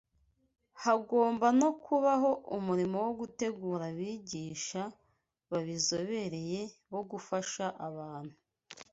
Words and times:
hagomba 0.83 1.47
no 1.59 1.69
kubaho 1.83 2.31
umurimo 2.57 2.97
wo 3.05 3.11
gutegura 3.19 3.83
abigisha 3.91 4.81
babizobereye 5.51 6.61
bo 6.91 7.01
gufasha 7.11 7.65
abantu. 7.87 8.35